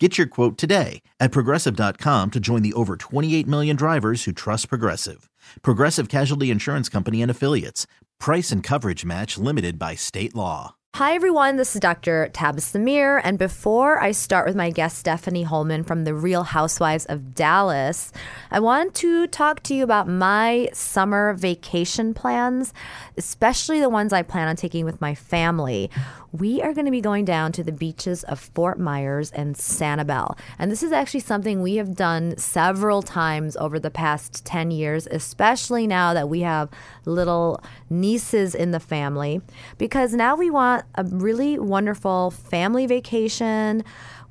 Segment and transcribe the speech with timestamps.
[0.00, 4.68] Get your quote today at progressive.com to join the over 28 million drivers who trust
[4.68, 5.30] Progressive.
[5.62, 7.86] Progressive Casualty Insurance Company and Affiliates.
[8.18, 10.74] Price and coverage match limited by state law.
[10.96, 11.56] Hi, everyone.
[11.56, 12.30] This is Dr.
[12.32, 13.18] Tabasum Mir.
[13.18, 18.12] And before I start with my guest, Stephanie Hollman from The Real Housewives of Dallas,
[18.52, 22.72] I want to talk to you about my summer vacation plans,
[23.16, 25.90] especially the ones I plan on taking with my family.
[26.36, 30.36] We are going to be going down to the beaches of Fort Myers and Sanibel.
[30.58, 35.06] And this is actually something we have done several times over the past 10 years,
[35.12, 36.70] especially now that we have
[37.04, 39.42] little nieces in the family,
[39.78, 43.84] because now we want a really wonderful family vacation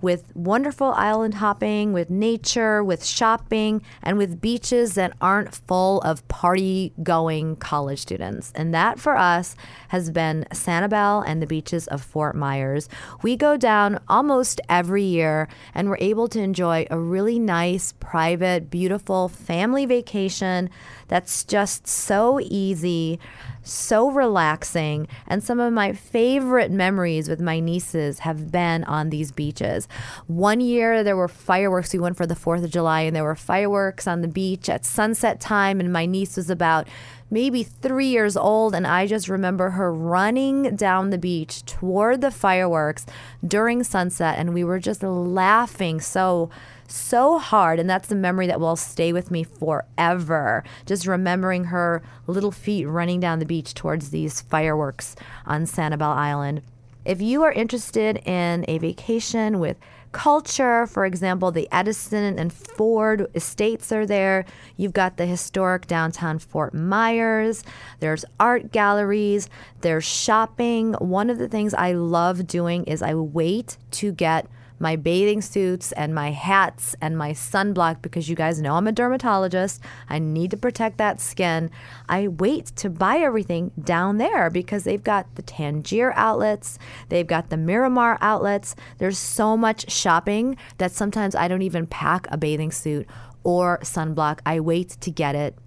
[0.03, 6.27] with wonderful island hopping, with nature, with shopping, and with beaches that aren't full of
[6.27, 8.51] party going college students.
[8.53, 9.55] And that for us
[9.87, 12.89] has been Sanibel and the beaches of Fort Myers.
[13.21, 18.69] We go down almost every year and we're able to enjoy a really nice, private,
[18.69, 20.69] beautiful family vacation
[21.07, 23.19] that's just so easy
[23.63, 25.07] so relaxing.
[25.27, 29.87] And some of my favorite memories with my nieces have been on these beaches.
[30.27, 31.93] One year there were fireworks.
[31.93, 34.85] We went for the 4th of July and there were fireworks on the beach at
[34.85, 35.79] sunset time.
[35.79, 36.87] And my niece was about
[37.31, 38.75] maybe three years old.
[38.75, 43.05] And I just remember her running down the beach toward the fireworks
[43.45, 44.37] during sunset.
[44.37, 46.49] And we were just laughing so
[46.87, 47.79] so hard.
[47.79, 50.63] And that's the memory that will stay with me forever.
[50.85, 56.61] Just remembering her little feet running down the beach towards these fireworks on Sanibel Island.
[57.05, 59.77] If you are interested in a vacation with
[60.13, 64.45] culture, for example, the Edison and Ford estates are there.
[64.77, 67.63] You've got the historic downtown Fort Myers.
[67.99, 69.49] There's art galleries.
[69.81, 70.93] There's shopping.
[70.93, 74.47] One of the things I love doing is I wait to get
[74.83, 78.91] my bathing suits and my hats and my sunblock because you guys know I'm a
[78.91, 79.81] dermatologist.
[80.09, 81.71] I need to protect that skin.
[82.09, 86.77] I wait to buy everything down there because they've got the Tanger outlets,
[87.07, 88.75] they've got the Miromar outlets.
[88.97, 93.07] There's so much shopping that sometimes I don't even pack a bathing suit
[93.45, 94.39] or sunblock.
[94.45, 95.57] I wait to get it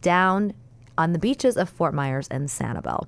[0.00, 0.52] down
[0.98, 3.06] on the beaches of Fort Myers and Sanibel.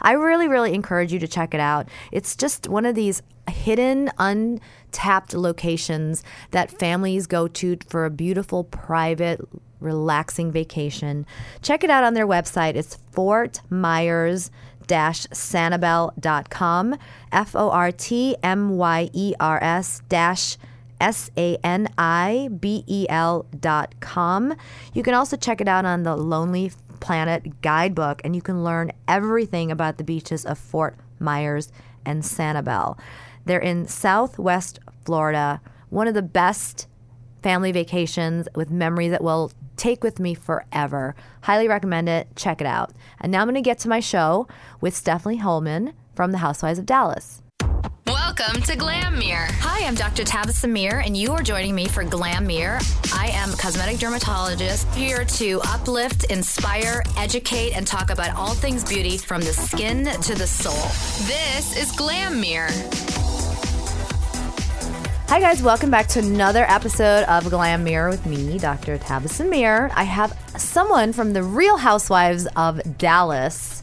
[0.00, 1.88] I really, really encourage you to check it out.
[2.12, 8.64] It's just one of these hidden, untapped locations that families go to for a beautiful,
[8.64, 9.40] private,
[9.80, 11.26] relaxing vacation.
[11.62, 12.74] Check it out on their website.
[12.74, 14.50] It's Fort Myers
[14.86, 16.96] sanibel.com
[17.32, 18.42] f-o-r-t-m-y-e-r-s
[20.08, 20.56] dash
[20.98, 21.86] s-a-n-i-b-e-l
[23.60, 24.56] dot com
[24.94, 26.72] you can also check it out on the lonely
[27.06, 31.70] planet guidebook and you can learn everything about the beaches of fort myers
[32.04, 32.98] and sanibel
[33.46, 36.88] they're in Southwest Florida, one of the best
[37.42, 41.14] family vacations with memories that will take with me forever.
[41.42, 42.28] Highly recommend it.
[42.34, 42.92] Check it out.
[43.20, 44.48] And now I'm going to get to my show
[44.80, 47.42] with Stephanie Hollman from the Housewives of Dallas.
[48.38, 49.48] Welcome to Glam Mirror.
[49.60, 50.22] Hi, I'm Dr.
[50.22, 52.80] Tabasum Mir, and you are joining me for Glam Mirror.
[53.14, 58.84] I am a cosmetic dermatologist here to uplift, inspire, educate, and talk about all things
[58.84, 60.74] beauty from the skin to the soul.
[61.26, 62.72] This is Glam Mirror.
[65.28, 65.62] Hi, guys.
[65.62, 68.98] Welcome back to another episode of Glam Mirror with me, Dr.
[68.98, 69.90] Tabasum Mir.
[69.94, 73.75] I have someone from the Real Housewives of Dallas,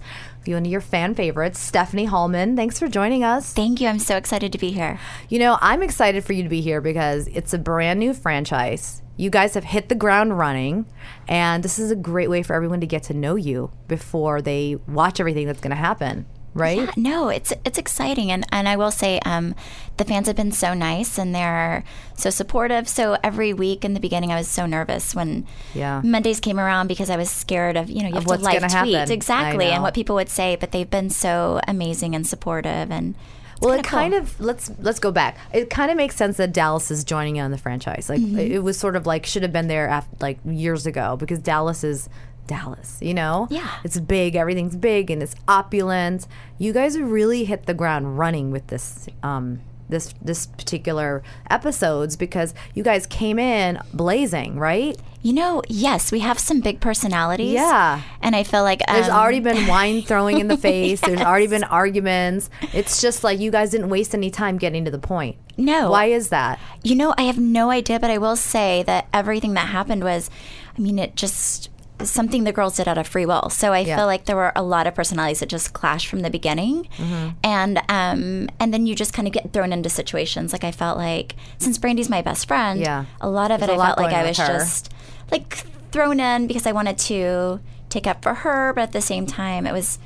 [0.52, 2.56] one of your fan favorites, Stephanie Hollman.
[2.56, 3.54] Thanks for joining us.
[3.54, 3.88] Thank you.
[3.88, 5.00] I'm so excited to be here.
[5.30, 9.02] You know, I'm excited for you to be here because it's a brand new franchise.
[9.16, 10.86] You guys have hit the ground running,
[11.28, 14.76] and this is a great way for everyone to get to know you before they
[14.88, 16.80] watch everything that's going to happen right?
[16.80, 19.56] Yeah, no, it's it's exciting, and and I will say, um,
[19.98, 21.84] the fans have been so nice and they're
[22.16, 22.88] so supportive.
[22.88, 26.02] So every week in the beginning, I was so nervous when yeah.
[26.04, 28.72] Mondays came around because I was scared of you know you have to like tweets
[28.72, 29.12] happen.
[29.12, 33.16] exactly and what people would say, but they've been so amazing and supportive and.
[33.62, 34.22] Well, it kind cool.
[34.22, 35.38] of let's let's go back.
[35.54, 38.10] It kind of makes sense that Dallas is joining in on the franchise.
[38.10, 38.38] Like mm-hmm.
[38.38, 41.82] it was sort of like should have been there after, like years ago because Dallas
[41.86, 42.10] is
[42.48, 43.48] Dallas, you know?
[43.50, 43.70] Yeah.
[43.84, 46.28] It's big, everything's big and it's opulent.
[46.58, 52.54] You guys really hit the ground running with this um, this this particular episodes because
[52.74, 54.98] you guys came in blazing, right?
[55.22, 57.54] You know, yes, we have some big personalities.
[57.54, 58.02] Yeah.
[58.22, 61.00] And I feel like There's um, already been wine throwing in the face.
[61.00, 62.50] There's already been arguments.
[62.74, 65.38] It's just like you guys didn't waste any time getting to the point.
[65.56, 65.92] No.
[65.92, 66.60] Why is that?
[66.84, 70.30] You know, I have no idea, but I will say that everything that happened was,
[70.78, 71.70] I mean, it just
[72.02, 73.50] something the girls did out of free will.
[73.50, 73.96] So I Yeah.
[73.98, 77.30] feel like there were a lot of personalities that just clashed from the beginning, Mm-hmm.
[77.44, 80.52] and um, and then you just kind of get thrown into situations.
[80.54, 83.06] Like I felt like since Brandi's my best friend, Yeah.
[83.22, 84.48] a lot of There's it I felt like I was her.
[84.48, 84.92] just
[85.32, 87.60] like thrown in because I wanted to
[87.90, 90.00] take up for her, but at the same time, it was.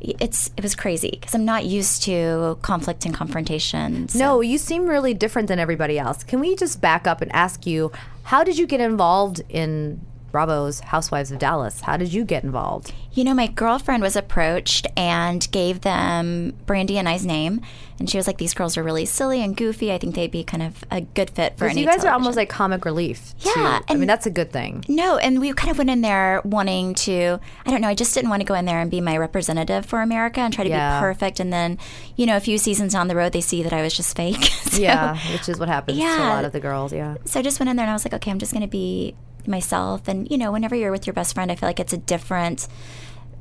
[0.00, 4.08] It's it was crazy because I'm not used to conflict and confrontation.
[4.08, 6.22] so- No, you seem really different than everybody else.
[6.22, 7.90] Can we just back up and ask you,
[8.22, 11.80] how did you get involved in Bravo's Housewives of Dallas?
[11.80, 12.92] How did you get involved?
[13.12, 17.62] You know, my girlfriend was approached and gave them Brandi and I's name,
[17.98, 19.92] and she was like, "These girls are really silly and goofy.
[19.92, 22.12] I think they'd be kind of a good fit for So any." you guys are
[22.12, 23.34] almost like comic relief.
[23.40, 24.84] to- Yeah, I mean that's a good thing.
[24.88, 27.40] No, and we kind of went in there wanting to.
[27.66, 27.88] I don't know.
[27.88, 30.52] I just didn't want to go in there and be my representative for America and
[30.54, 31.00] try to Yeah.
[31.00, 31.40] be perfect.
[31.40, 31.78] And then,
[32.16, 34.44] you know, a few seasons down the road, they see that I was just fake.
[34.68, 36.92] So- yeah, which is what happens to a lot of the girls.
[36.92, 37.16] Yeah.
[37.24, 38.68] so I just went in there and I was like, okay, I'm just going to
[38.68, 39.14] be
[39.48, 40.06] myself.
[40.08, 42.68] And, you know, whenever you're with your best friend, I feel like it's a different,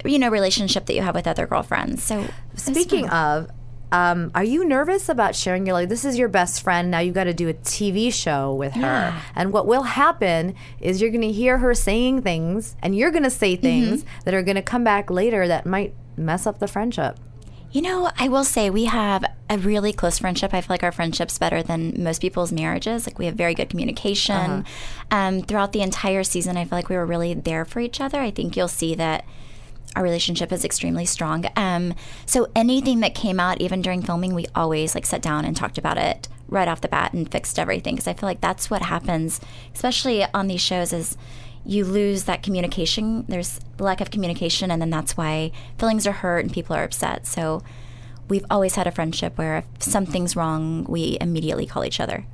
[0.06, 2.04] you know, relationship that you have with other girlfriends.
[2.04, 2.26] So
[2.56, 3.50] Speaking of,
[3.92, 7.16] um, are you nervous about sharing your like this is your best friend now you've
[7.16, 9.22] got to do a TV show with her Yeah.
[9.34, 13.24] and what will happen is you're going to hear her saying things and you're going
[13.24, 13.62] to say Mm-hmm.
[13.62, 17.18] things that are going to come back later that might mess up the friendship.
[17.78, 20.52] You know, I will say we have a really close friendship.
[20.52, 23.06] I feel like our friendship's better than most people's marriages.
[23.06, 24.36] Like we have very good communication.
[24.36, 24.64] Uh-huh.
[25.12, 28.20] Um, throughout the entire season, I feel like we were really there for each other.
[28.20, 29.26] I think you'll see that
[29.96, 31.46] our relationship is extremely strong.
[31.56, 31.94] Um,
[32.26, 35.78] so anything that came out, even during filming, we always like sat down and talked
[35.78, 37.94] about it right off the bat and fixed everything.
[37.94, 39.40] Because I feel like that's what happens,
[39.76, 41.16] especially on these shows, is
[41.68, 43.26] you lose that communication.
[43.28, 47.28] There's lack of communication, and then that's why feelings are hurt and people are upset.
[47.28, 47.62] So
[48.30, 52.26] we've always had a friendship where if something's wrong, we immediately call each other.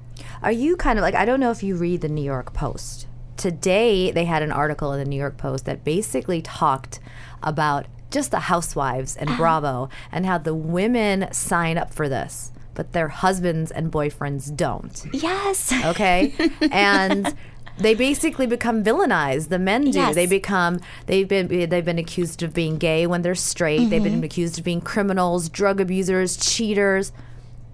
[0.41, 3.07] Are you kind of like I don't know if you read the New York Post.
[3.37, 6.99] Today they had an article in the New York Post that basically talked
[7.41, 9.37] about just the housewives and uh-huh.
[9.37, 15.05] Bravo and how the women sign up for this, but their husbands and boyfriends don't.
[15.11, 15.73] Yes.
[15.85, 16.33] Okay?
[16.71, 17.35] and
[17.77, 19.49] they basically become villainized.
[19.49, 19.99] The men do.
[19.99, 20.15] Yes.
[20.15, 23.89] They become they've been they've been accused of being gay when they're straight.
[23.89, 27.11] They've been accused of being criminals, drug abusers, cheaters.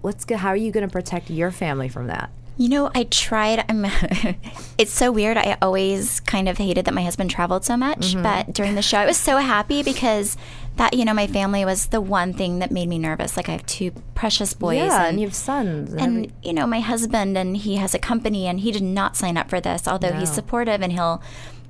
[0.00, 2.30] What's how are you going to protect your family from that?
[2.56, 3.64] You know, I tried.
[3.70, 3.86] I'm.
[4.78, 5.38] it's so weird.
[5.38, 8.22] I always kind of hated that my husband traveled so much, Mm-hmm.
[8.22, 10.36] but during the show, I was so happy because
[10.76, 13.36] that you know my family was the one thing that made me nervous.
[13.36, 15.92] Like I have two precious boys, yeah, and, and you have sons.
[15.92, 18.82] And, every- and you know my husband, and he has a company, and he did
[18.82, 19.86] not sign up for this.
[19.86, 21.22] Although he's supportive and he'll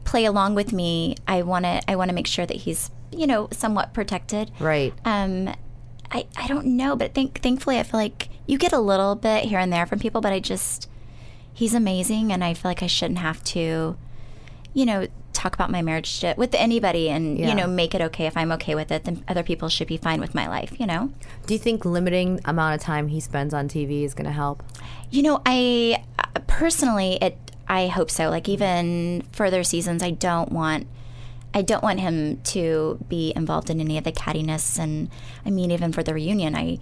[0.05, 1.81] play along with me, I want to.
[1.91, 4.51] I want to make sure that he's you know somewhat protected.
[4.61, 4.93] right.
[5.05, 5.55] Um,
[6.13, 9.45] I, I don't know, but think thankfully I feel like you get a little bit
[9.45, 10.89] here and there from people, but I just
[11.53, 13.97] he's amazing, and I feel like I shouldn't have to,
[14.73, 15.07] you know,
[15.41, 17.49] talk about my marriage to, with anybody, and Yeah.
[17.49, 19.05] you know, make it okay if I'm okay with it.
[19.05, 21.11] Then other people should be fine with my life, you know.
[21.47, 24.63] Do you think limiting amount of time he spends on TV is going to help?
[25.11, 27.37] You know, I uh, personally, it.
[27.69, 28.29] I hope so.
[28.31, 30.87] Like even further seasons, I don't want.
[31.55, 35.09] I don't want him to be involved in any of the cattiness, and
[35.47, 36.79] I mean, even for the reunion, I.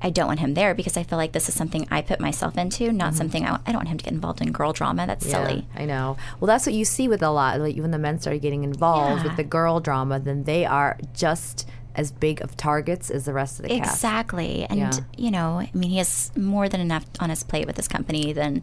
[0.00, 2.56] I don't want him there because I feel like this is something I put myself
[2.56, 3.16] into, not mm-hmm.
[3.16, 5.06] something I, I don't want him to get involved in girl drama.
[5.06, 5.66] That's silly.
[5.74, 6.16] I know.
[6.38, 7.60] Well, that's what you see with a lot.
[7.60, 9.28] Like when the men start getting involved Yeah.
[9.28, 13.58] with the girl drama, then they are just as big of targets as the rest
[13.58, 13.94] of the cast.
[13.94, 14.64] Exactly.
[14.70, 14.92] And, Yeah.
[15.16, 18.32] you know, I mean, he has more than enough on his plate with this company
[18.32, 18.62] than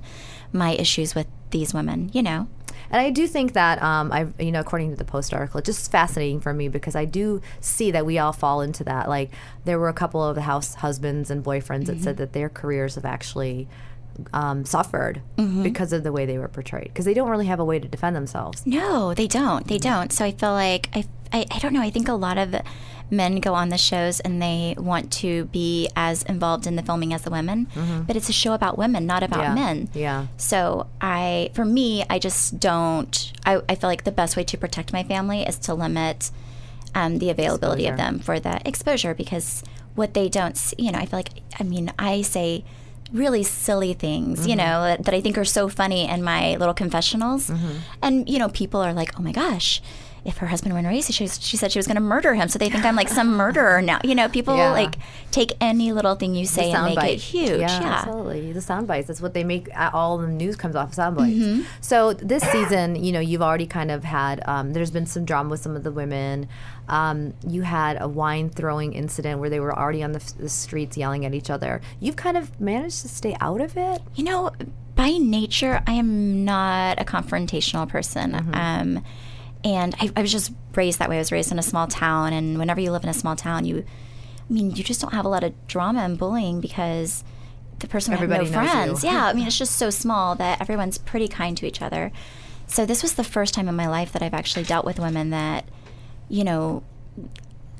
[0.54, 2.48] my issues with these women, you know?
[2.90, 5.68] And I do think that, um, I, you know, according to the Post article, it's
[5.68, 9.10] just fascinating for me because I do see that we all fall into that.
[9.10, 9.32] Like
[9.66, 12.96] there were a couple of the house husbands and boyfriends that said that their careers
[12.96, 13.68] have actually
[14.34, 15.22] um, suffered
[15.64, 17.88] because of the way they were portrayed because they don't really have a way to
[17.88, 18.66] defend themselves.
[18.66, 19.68] No, they don't.
[19.68, 20.12] They don't.
[20.14, 21.82] So I feel like I, I, I don't know.
[21.82, 22.56] I think a lot of
[23.12, 27.14] men go on the shows and they want to be as involved in the filming
[27.14, 27.68] as the women,
[28.08, 29.54] but it's a show about women, not about Yeah.
[29.56, 29.90] men.
[29.94, 30.28] Yeah.
[30.38, 33.32] So I, for me, I just don't.
[33.46, 36.32] I, I feel like the best way to protect my family is to limit
[36.96, 39.64] um, the availability of them for the exposure because
[39.96, 41.30] what they don't, see, you know, I feel like.
[41.60, 42.66] I mean, I say
[43.14, 44.50] really silly things, Mm-hmm.
[44.50, 47.72] you know, that, that I think are so funny in my little confessionals, Mm-hmm.
[48.02, 49.82] and you know, people are like, "Oh my gosh."
[50.26, 52.48] If her husband went race, she, she said she was going to murder him.
[52.50, 54.00] So they think I'm like some murderer now.
[54.04, 54.72] You know, people Yeah.
[54.72, 54.96] like
[55.32, 57.14] take any little thing you say and make soundbite.
[57.14, 57.60] it huge.
[57.62, 57.88] Yeah, Yeah.
[58.00, 58.52] absolutely.
[58.52, 59.08] The sound bites.
[59.08, 59.70] That's what they make.
[59.94, 61.36] All the news comes off of sound bites.
[61.38, 61.62] Mm-hmm.
[61.82, 64.42] So this season, you know, you've already kind of had.
[64.48, 66.50] Um, there's been some drama with some of the women.
[66.90, 70.50] Um, you had a wine throwing incident where they were already on the, f- the
[70.50, 71.82] streets yelling at each other.
[72.00, 74.02] You've kind of managed to stay out of it.
[74.16, 74.52] You know,
[74.96, 78.32] by nature, I am not a confrontational person.
[78.34, 78.54] Mm-hmm.
[78.56, 79.04] Um,
[79.66, 81.18] and I, I was just raised that way.
[81.18, 83.66] I was raised in a small town, and whenever you live in a small town,
[83.66, 83.84] you,
[84.50, 87.24] I mean, you just don't have a lot of drama and bullying because
[87.80, 88.84] the person Everybody had no knows you.
[88.84, 89.04] friends.
[89.04, 92.12] Yeah, I mean, it's just so small that everyone's pretty kind to each other.
[92.68, 95.30] So this was the first time in my life that I've actually dealt with women
[95.32, 95.66] that,
[96.30, 96.84] you know,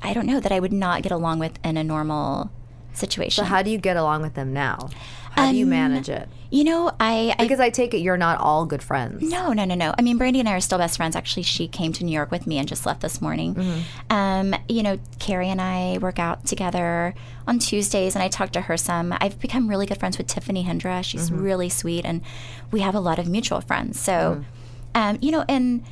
[0.02, 2.50] I don't know that I would not get along with in a normal
[2.92, 3.42] situation.
[3.44, 4.90] So how do you get along with them now?
[5.32, 6.28] How do you Um, manage it?
[6.50, 9.22] You know, I, I Because I take it you're not all good friends.
[9.28, 9.94] No, no, no, no.
[9.98, 11.16] I mean, Brandi and I are still best friends.
[11.16, 13.54] Actually, she came to New York with me and just left this morning.
[13.54, 14.12] Mm-hmm.
[14.12, 17.14] Um, you know, Cary and I work out together
[17.48, 19.12] on Tuesdays, and I talk to her some.
[19.20, 21.02] I've become really good friends with Tiffany Hendra.
[21.04, 21.42] She's Mm-hmm.
[21.42, 22.22] really sweet, and
[22.70, 23.98] we have a lot of mutual friends.
[23.98, 24.44] So,
[24.94, 25.82] um, you know, and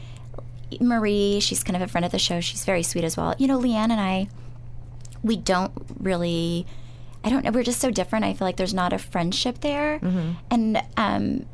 [0.80, 2.40] Marie, she's kind of a friend of the show.
[2.40, 3.34] She's very sweet as well.
[3.38, 4.28] You know, LeeAnne and I,
[5.22, 6.66] we don't really
[7.24, 7.50] I don't know.
[7.50, 8.24] We're just so different.
[8.24, 9.98] I feel like there's not a friendship there,
[10.50, 11.46] and um,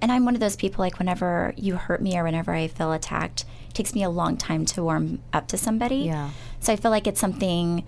[0.00, 2.92] and I'm one of those people like whenever you hurt me or whenever I feel
[2.92, 5.96] attacked, it takes me a long time to warm up to somebody.
[5.96, 6.30] Yeah.
[6.60, 7.84] So I feel like it's something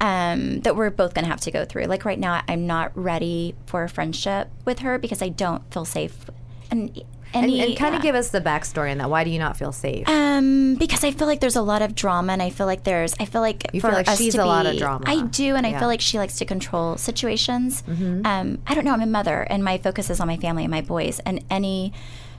[0.00, 1.84] um, that we're both going to have to go through.
[1.84, 5.84] Like right now, I'm not ready for a friendship with her because I don't feel
[5.84, 6.30] safe.
[6.70, 7.02] And,
[7.34, 8.10] any, and kind of yeah.
[8.10, 9.10] give us the backstory on that.
[9.10, 10.08] Why do you not feel safe?
[10.08, 13.14] Um, because I feel like there's a lot of drama, and I feel like there's,
[13.20, 15.04] I feel like You for feel like us she's to a lot of drama.
[15.06, 15.74] I do, and I Yeah.
[15.74, 15.78] Mm-hmm.
[15.80, 17.82] feel like she likes to control situations.
[17.88, 18.92] Um, I don't know.
[18.92, 21.92] I'm a mother, and my focus is on my family and my boys, and any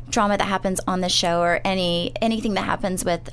[0.10, 3.30] drama that happens on the show or any anything that happens with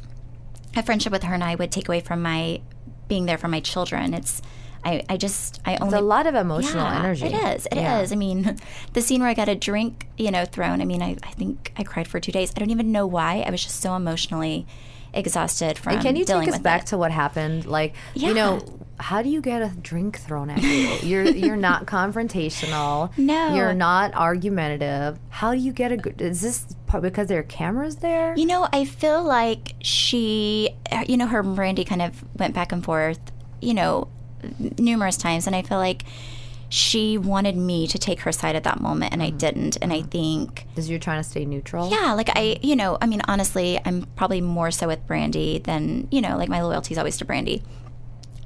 [0.77, 2.61] a friendship with her and I would take away from my
[3.09, 4.15] being there for my children.
[4.15, 4.41] It's
[4.85, 7.27] I, I just I only a lot of emotional yeah, energy.
[7.27, 7.67] It is.
[7.67, 7.77] It is.
[7.77, 8.09] Yeah.
[8.11, 8.57] I mean,
[8.93, 10.81] the scene where I got a drink, you know, thrown.
[10.81, 12.53] I mean, I, I think I cried for two days.
[12.57, 13.45] I don't even know why.
[13.47, 14.67] I was just so emotionally
[15.13, 15.95] exhausted from.
[15.95, 16.87] And can you take us back it.
[16.89, 17.67] to what happened?
[17.67, 18.61] Like, you know,
[18.99, 21.09] how do you get a drink thrown at you?
[21.09, 23.17] You're you're not confrontational.
[23.19, 23.55] No.
[23.55, 25.19] you're not argumentative.
[25.29, 25.97] How do you get a?
[25.97, 28.35] good Is this because there are cameras there?
[28.37, 30.71] You know, I feel like she,
[31.07, 33.21] you know, her Brandi kind of went back and forth,
[33.61, 34.09] you know,
[34.79, 36.05] numerous times, and I feel like
[36.71, 39.39] she wanted me to take her side at that moment, and I mm-hmm.
[39.39, 39.77] didn't.
[39.83, 40.09] And I mm-hmm.
[40.09, 41.91] think Because you're trying to stay neutral.
[41.91, 46.07] Yeah, like I, you know, I mean, honestly, I'm probably more so with Brandi than,
[46.13, 47.63] you know, like my loyalty is always to Brandi.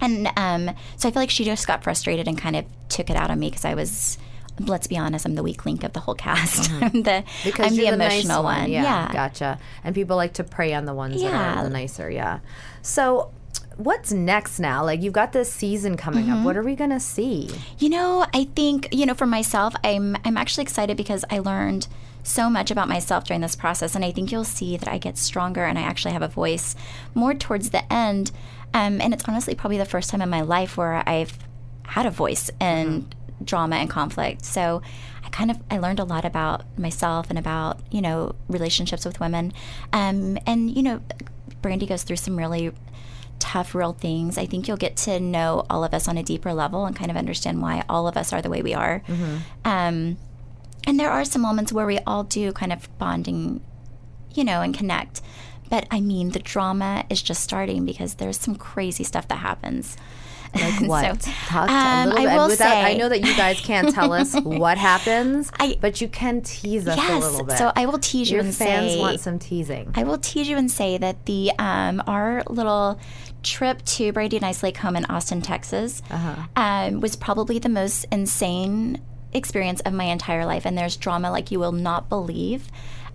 [0.00, 3.16] And um, so I feel like she just got frustrated and kind of took it
[3.16, 4.16] out on me because I was,
[4.58, 6.70] let's be honest, I'm the weak link of the whole cast.
[6.70, 6.84] Mm-hmm.
[6.96, 8.70] I'm the, Because I'm the emotional nice one.
[8.70, 9.12] Yeah, Yeah.
[9.12, 9.58] gotcha.
[9.84, 12.10] And people like to prey on the ones that are the nicer.
[12.10, 12.40] Yeah.
[12.80, 13.32] So,
[13.76, 14.84] what's next now?
[14.84, 16.38] Like, you've got this season coming Mm-hmm.
[16.38, 16.44] up.
[16.44, 17.50] What are we gonna see?
[17.78, 21.86] You know, I think you know for myself, I'm I'm actually excited because I learned
[22.22, 25.18] so much about myself during this process, and I think you'll see that I get
[25.18, 26.74] stronger and I actually have a voice
[27.14, 28.30] more towards the end.
[28.72, 31.38] Um, and it's honestly probably the first time in my life where I've
[31.86, 33.08] had a voice in
[33.44, 34.44] drama and conflict.
[34.44, 34.80] So
[35.22, 39.20] I kind of I learned a lot about myself and about you know relationships with
[39.20, 39.52] women,
[39.92, 41.02] um, and you know,
[41.62, 42.72] Brandi goes through some really
[43.38, 44.38] tough, real things.
[44.38, 47.10] I think you'll get to know all of us on a deeper level and kind
[47.10, 49.02] of understand why all of us are the way we are.
[49.64, 50.16] Um,
[50.86, 53.62] and there are some moments where we all do kind of bonding,
[54.34, 55.20] you know, and connect.
[55.70, 59.96] But I mean, the drama is just starting because there's some crazy stuff that happens.
[60.54, 61.22] Like what?
[61.22, 62.36] So, Talk to um, a little I bit.
[62.36, 66.08] will Without, I know that you guys can't tell us what happens, I- but you
[66.08, 67.22] can tease us a yes.
[67.22, 67.58] little bit.
[67.58, 69.90] So I will tease you Your and fans say want some teasing.
[69.94, 72.98] I will tease you and say that the um, our little
[73.42, 76.02] trip to Brady and Ice Lake home in Austin, Texas,
[76.56, 79.00] um, was probably the most insane
[79.32, 80.64] experience of my entire life.
[80.64, 82.68] And there's drama like you will not believe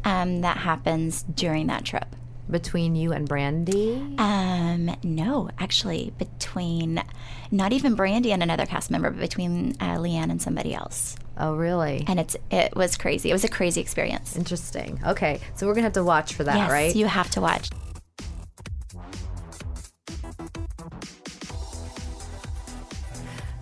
[0.04, 2.06] um, that happens during that trip.
[2.50, 7.04] Between you and Brandi, Um, no, actually, between
[7.52, 11.16] not even Brandi and another cast member, but between uh, LeeAnne and somebody else.
[11.38, 12.04] oh really?
[12.08, 13.30] And it's it was crazy.
[13.30, 14.36] It was a crazy experience.
[14.36, 15.00] Interesting.
[15.06, 16.96] Okay, so we're gonna have to watch for that, yes, right?
[16.96, 17.70] you have to watch.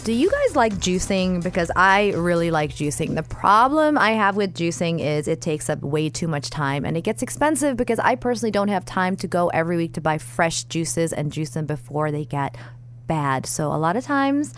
[0.07, 1.43] Do you guys like juicing?
[1.43, 3.15] Because I really like juicing.
[3.15, 6.95] The problem I have with juicing is it takes up way too much time and
[6.95, 10.17] it gets expensive because I personally don't have time to go every week to buy
[10.17, 12.55] fresh juices and juice them before they get
[13.07, 13.45] bad.
[13.45, 14.53] So a lot of times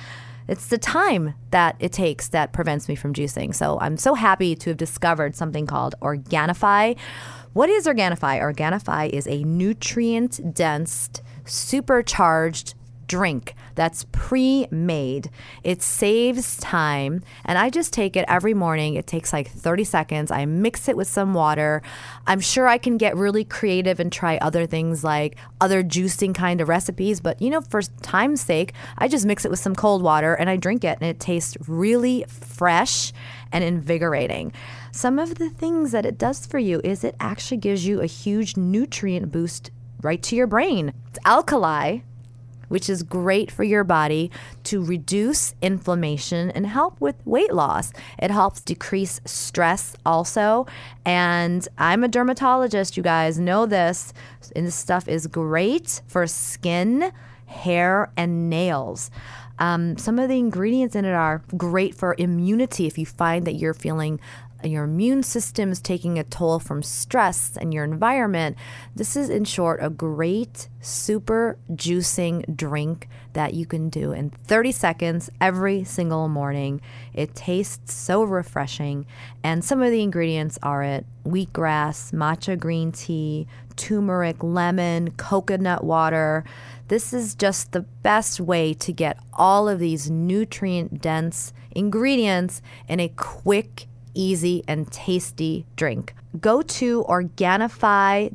[0.47, 3.55] it's the time that it takes that prevents me from juicing.
[3.55, 6.95] So I'm so happy to have discovered something called Organifi.
[7.53, 8.39] What is Organifi?
[8.39, 11.09] Organifi is a nutrient dense,
[11.45, 12.75] supercharged
[13.09, 15.29] drink that's pre made.
[15.63, 17.21] It saves time.
[17.45, 18.95] And I just take it every morning.
[18.95, 20.31] It takes like 30 seconds.
[20.31, 21.81] I mix it with some water.
[22.27, 26.61] I'm sure I can get really creative and try other things like other juicing kind
[26.61, 27.19] of recipes.
[27.19, 30.49] But, you know, for time's sake, I just mix it with some cold water and
[30.49, 30.97] I drink it.
[30.99, 33.13] And it tastes really fresh
[33.51, 34.51] and invigorating.
[34.91, 38.05] Some of the things that it does for you is it actually gives you a
[38.05, 40.93] huge nutrient boost right to your brain.
[41.07, 41.99] It's alkali,
[42.69, 44.31] which is great for your body
[44.63, 47.91] to reduce inflammation and help with weight loss.
[48.17, 50.65] It helps decrease stress also.
[51.05, 54.13] And I'm a dermatologist, you guys know this.
[54.55, 57.11] And this stuff is great for skin,
[57.45, 59.11] hair, and nails.
[59.59, 63.55] Um, some of the ingredients in it are great for immunity if you find that
[63.55, 64.19] you're feeling
[64.63, 68.57] your immune system is taking a toll from stress and your environment.
[68.95, 74.71] This is, in short, a great super juicing drink that you can do in 30
[74.71, 76.81] seconds every single morning.
[77.13, 79.05] It tastes so refreshing,
[79.43, 86.43] and some of the ingredients are it wheatgrass, matcha green tea, turmeric, lemon, coconut water.
[86.89, 92.99] This is just the best way to get all of these nutrient dense ingredients in
[92.99, 96.13] a quick easy, and tasty drink.
[96.39, 98.29] Go to Organifi.com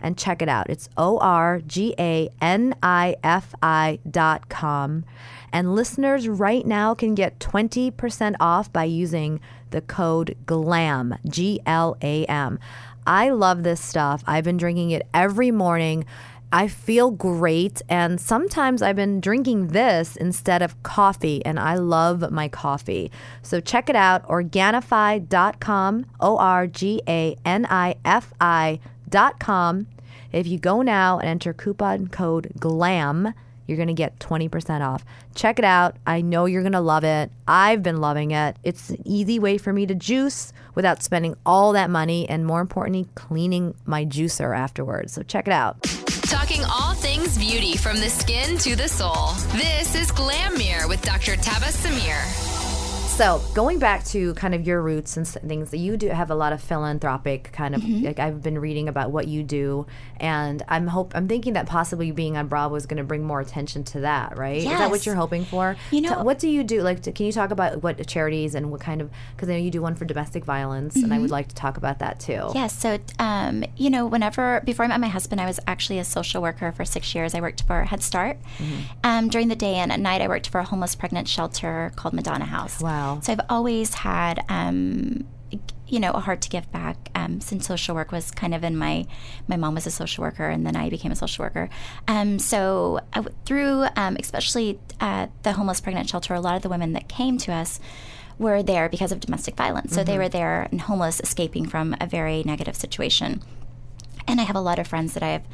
[0.00, 0.68] and check it out.
[0.70, 5.04] It's O R G A N I F I dot com.
[5.52, 11.96] And listeners right now can get 20% off by using the code GLAM, G L
[12.02, 12.58] A M.
[13.06, 14.24] I love this stuff.
[14.26, 16.04] I've been drinking it every morning.
[16.54, 17.82] I feel great.
[17.88, 23.10] And sometimes I've been drinking this instead of coffee, and I love my coffee.
[23.42, 29.88] So check it out Organifi.com, O R G A N I F I.com.
[30.30, 33.34] If you go now and enter coupon code GLAM,
[33.66, 35.04] you're going to get 20% off.
[35.34, 35.96] Check it out.
[36.06, 37.32] I know you're going to love it.
[37.48, 38.56] I've been loving it.
[38.62, 42.60] It's an easy way for me to juice without spending all that money and, more
[42.60, 45.14] importantly, cleaning my juicer afterwards.
[45.14, 46.13] So check it out.
[46.26, 49.32] Talking all things beauty from the skin to the soul.
[49.52, 51.36] This is Glam Mirror with Dr.
[51.36, 52.53] Tabasum Mir.
[53.16, 56.34] So going back to kind of your roots and things that you do have a
[56.34, 58.06] lot of philanthropic kind of mm-hmm.
[58.06, 62.10] like I've been reading about what you do and I'm hope I'm thinking that possibly
[62.10, 64.62] being on Bravo is going to bring more attention to that, right?
[64.62, 64.72] Yes.
[64.72, 65.76] Is that what you're hoping for?
[65.92, 66.82] You know, what do you do?
[66.82, 69.10] Like, to, can you talk about what charities and what kind of?
[69.36, 71.04] Because I know you do one for domestic violence, mm-hmm.
[71.04, 71.32] and I would mm-hmm.
[71.32, 72.50] like to talk about that too.
[72.54, 72.76] Yes.
[72.76, 76.42] So, um, you know, whenever before I met my husband, I was actually a social
[76.42, 77.34] worker for six years.
[77.34, 78.80] I worked for Head Start mm-hmm.
[79.04, 82.14] um, during the day, and at night I worked for a homeless pregnant shelter called
[82.14, 82.80] Madonna House.
[82.80, 83.03] Wow.
[83.22, 85.26] So I've always had, um,
[85.86, 86.96] you know, a heart to give back.
[87.14, 89.06] Um, since social work was kind of in my,
[89.48, 91.68] my mom was a social worker, and then I became a social worker.
[92.08, 96.68] Um, so I, through, um, especially at the homeless pregnant shelter, a lot of the
[96.68, 97.80] women that came to us
[98.38, 99.92] were there because of domestic violence.
[99.92, 100.10] So mm-hmm.
[100.10, 103.42] they were there and homeless, escaping from a very negative situation.
[104.26, 105.44] And I have a lot of friends that I have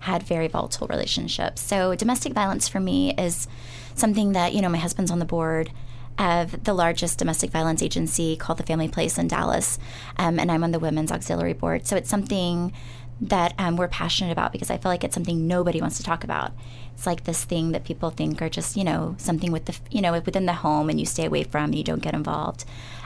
[0.00, 1.60] had very volatile relationships.
[1.60, 3.46] So domestic violence for me is
[3.94, 5.70] something that you know my husband's on the board
[6.18, 9.78] of the largest domestic violence agency called the Family Place in Dallas,
[10.16, 11.86] um, and I'm on the Women's Auxiliary Board.
[11.86, 12.72] So it's something
[13.20, 16.24] that um, we're passionate about because I feel like it's something nobody wants to talk
[16.24, 16.52] about.
[16.94, 20.00] It's like this thing that people think are just, you know, something with the, you
[20.00, 22.64] know, within the home and you stay away from and you don't get involved.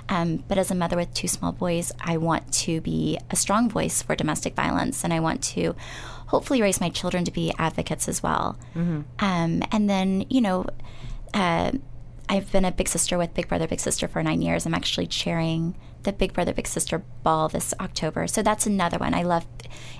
[0.08, 3.68] Um, but as a mother with two small boys, I want to be a strong
[3.68, 5.74] voice for domestic violence and I want to
[6.26, 8.56] hopefully raise my children to be advocates as well.
[8.74, 9.02] Mm-hmm.
[9.18, 10.66] Um, and then, you know,
[11.32, 11.72] uh,
[12.28, 14.66] I've been a big sister with Big Brother Big Sister for nine years.
[14.66, 18.26] I'm actually chairing the Big Brother Big Sister ball this October.
[18.26, 19.14] So that's another one.
[19.14, 19.46] I love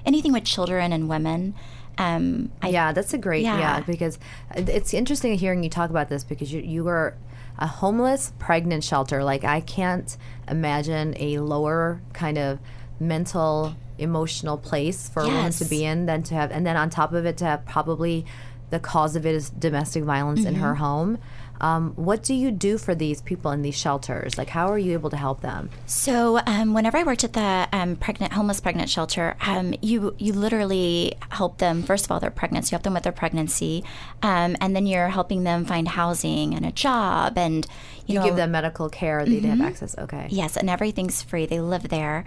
[0.07, 1.55] anything with children and women.
[1.99, 3.59] Um, I, yeah, that's a great yeah.
[3.59, 3.81] yeah.
[3.81, 4.19] because
[4.57, 7.15] it's interesting hearing you talk about this because you you were
[7.59, 9.23] a homeless pregnant shelter.
[9.23, 10.17] Like I can't
[10.49, 12.59] imagine a lower kind of
[12.99, 15.31] mental emotional place for yes.
[15.31, 17.45] a woman to be in than to have and then on top of it to
[17.45, 18.27] have probably
[18.71, 20.49] the cause of it is domestic violence mm-hmm.
[20.49, 20.83] in her mm-hmm.
[20.83, 21.19] home
[21.61, 24.37] um, what do you do for these people in these shelters?
[24.37, 25.71] Like, how are you able to help them?
[25.87, 30.33] So, um, whenever I worked at the um, pregnant homeless pregnant shelter, um, you you
[30.33, 31.83] literally help them.
[31.83, 33.85] First of all, they're pregnant, so you help them with their pregnancy,
[34.23, 37.65] um, and then you're helping them find housing and a job, and
[38.07, 39.25] you, you know, give them medical care.
[39.25, 39.51] They mm-hmm.
[39.51, 39.97] have access.
[39.97, 40.27] Okay.
[40.31, 41.47] Yes, and everything's free.
[41.47, 42.25] They live there,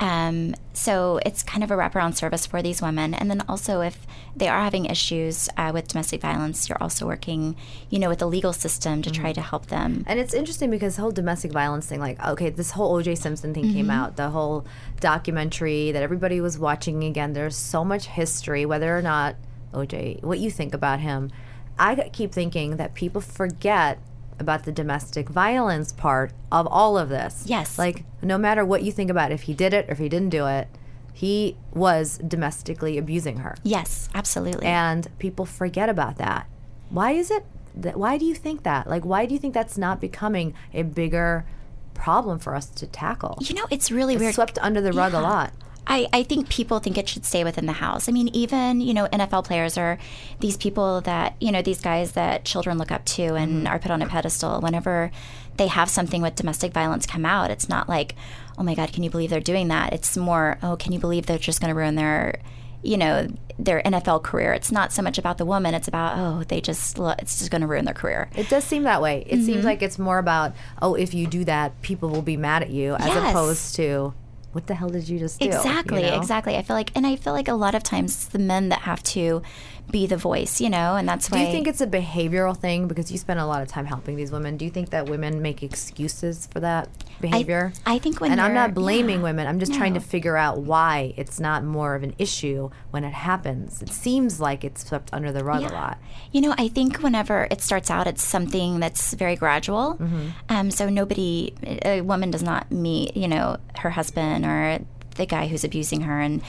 [0.00, 3.14] um, so it's kind of a wraparound service for these women.
[3.14, 7.06] And then also, if they are having issues uh, with with domestic violence, you're also
[7.06, 7.56] working,
[7.90, 9.22] you know, with the legal system to Mm-hmm.
[9.22, 10.04] try to help them.
[10.06, 13.54] And it's interesting because the whole domestic violence thing, like, okay, this whole OJ Simpson
[13.54, 14.66] thing came out, the whole
[15.00, 17.32] documentary that everybody was watching again.
[17.32, 19.36] There's so much history, whether or not
[19.72, 21.30] OJ, what you think about him.
[21.78, 23.98] I keep thinking that people forget
[24.38, 27.44] about the domestic violence part of all of this.
[27.46, 27.78] Yes.
[27.78, 30.30] Like, no matter what you think about if he did it or if he didn't
[30.30, 30.68] do it,
[31.12, 33.56] he was domestically abusing her.
[33.62, 34.66] Yes, absolutely.
[34.66, 36.46] And people forget about that.
[36.90, 37.44] Why is it
[37.76, 38.88] that why do you think that?
[38.88, 41.46] Like why do you think that's not becoming a bigger
[41.94, 43.38] problem for us to tackle?
[43.40, 44.34] you know, it's really It's weird.
[44.34, 45.52] swept under the rug a lot.
[45.88, 48.08] I, I think people think it should stay within the house.
[48.08, 49.98] I mean, even, you know, NFL players are
[50.40, 53.66] these people that, you know, these guys that children look up to and mm-hmm.
[53.68, 54.60] are put on a pedestal.
[54.60, 55.12] Whenever
[55.58, 58.16] they have something with domestic violence come out, it's not like,
[58.58, 59.92] oh my God, can you believe they're doing that?
[59.92, 62.40] It's more, oh, can you believe they're just going to ruin their,
[62.82, 64.52] you know, their NFL career?
[64.52, 65.74] It's not so much about the woman.
[65.74, 68.28] It's about, oh, they just, it's just going to ruin their career.
[68.36, 69.24] It does seem that way.
[69.26, 69.46] It Mm-hmm.
[69.46, 72.70] seems like it's more about, oh, if you do that, people will be mad at
[72.70, 73.30] you as Yes.
[73.30, 74.14] opposed to
[74.52, 75.46] what the hell did you just do?
[75.46, 76.16] you Exactly, know?
[76.16, 76.56] exactly.
[76.56, 78.80] I feel like, and I feel like a lot of times it's the men that
[78.82, 79.42] have to
[79.90, 81.42] be the voice, you know, and that's Do why.
[81.42, 84.16] Do you think it's a behavioral thing because you spend a lot of time helping
[84.16, 84.56] these women?
[84.56, 86.88] Do you think that women make excuses for that
[87.20, 87.72] behavior?
[87.84, 89.46] I think when and I'm not blaming yeah, women.
[89.46, 93.12] I'm just trying to figure out why it's not more of an issue when it
[93.12, 93.82] happens.
[93.82, 95.98] It seems like it's swept under the rug a lot.
[96.32, 99.96] You know, I think whenever it starts out, it's something that's very gradual.
[100.00, 100.28] Mm-hmm.
[100.48, 104.80] Um, so nobody, a woman does not meet, you know, her husband or
[105.16, 106.42] the guy who's abusing her, and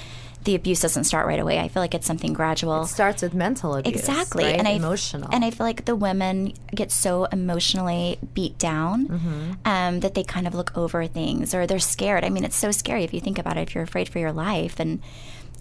[0.47, 1.60] the abuse doesn't start right away.
[1.60, 2.83] I feel like it's something gradual.
[2.83, 4.57] It starts with mental abuse, Exactly, right?
[4.57, 5.29] and I emotional.
[5.31, 9.51] and I feel like the women get so emotionally beat down Mm-hmm.
[9.65, 12.23] um, that they kind of look over things or they're scared.
[12.23, 13.62] I mean, it's so scary if you think about it.
[13.67, 15.01] If you're afraid for your life and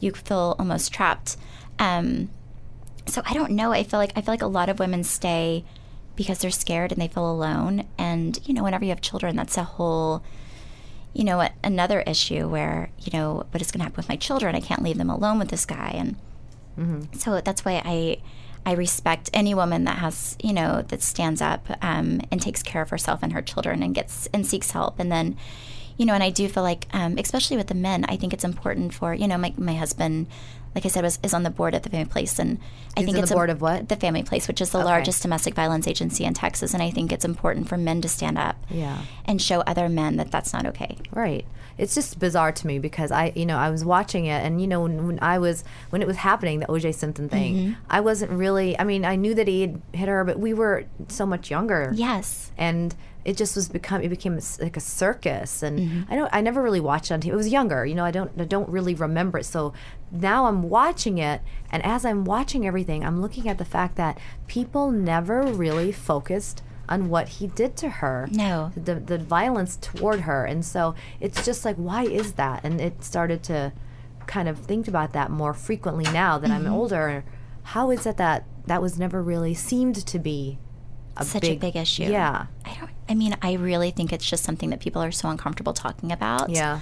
[0.01, 1.37] you feel almost trapped.
[1.81, 2.31] Um,
[3.07, 3.72] so I don't know.
[3.72, 5.64] I feel like I feel like a lot of women stay
[6.14, 7.87] because they're scared and they feel alone.
[7.99, 10.22] And you know, whenever you have children, that's a whole
[11.16, 14.16] you know, a- another issue where, you know, what is going to happen with my
[14.16, 14.55] children?
[14.55, 15.92] I can't leave them alone with this guy.
[15.94, 16.16] And
[17.18, 18.18] so that's why I,
[18.66, 22.83] I respect any woman that has, you know, that stands up um, and takes care
[22.83, 25.00] of herself and her children and gets and seeks help.
[25.00, 25.37] And then,
[25.96, 28.44] you know, and I do feel like, um, especially with the men, I think it's
[28.44, 30.26] important for, you know, my, my husband,
[30.77, 32.59] like I said, was is on the board at the Family Place, and
[32.97, 33.89] I He's think on it's the board of what?
[33.89, 34.85] The Family Place, which is the Okay.
[34.85, 38.37] largest domestic violence agency in Texas, and I think it's important for men to stand
[38.39, 38.99] up, Yeah.
[39.25, 40.99] and show other men that that's not okay.
[41.12, 41.45] Right.
[41.79, 44.67] It's just bizarre to me because I, you know, I was watching it, and you
[44.67, 46.93] know, when, when I was when it was happening, the O.J.
[46.93, 47.73] Simpson thing, Mm-hmm.
[47.91, 48.79] I wasn't really.
[48.79, 51.91] I mean, I knew that he had hit her, but we were so much younger.
[51.95, 52.53] Yes.
[52.59, 52.95] And
[53.27, 56.12] it just was become it became like a circus, and Mm-hmm.
[56.12, 56.31] I don't.
[56.33, 57.33] I never really watched it on TV.
[57.33, 58.05] It was younger, you know.
[58.05, 58.31] I don't.
[58.41, 59.45] I don't really remember it.
[59.45, 59.73] So
[60.12, 61.41] now I'm watching it,
[61.73, 66.62] and as I'm watching everything, I'm looking at the fact that people never really focused
[66.89, 68.71] on what he did to her No.
[68.77, 73.03] the, the violence toward her and so it's just like why is that and it
[73.03, 73.73] started to
[74.29, 76.67] kind of think about that more frequently now that Mm-hmm.
[76.69, 77.25] i'm older
[77.75, 80.59] how is it that that was never really seemed to be
[81.16, 82.05] a Such big, a big issue.
[82.05, 82.90] yeah I don't.
[83.09, 86.50] I mean, I really think it's just something that people are so uncomfortable talking about.
[86.50, 86.81] yeah